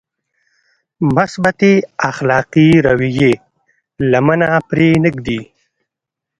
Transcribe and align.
مثبتې 1.15 1.73
اخلاقي 2.09 2.69
رويې 2.85 3.31
لمنه 4.11 4.49
پرې 4.69 4.89
نهږدي. 5.03 5.41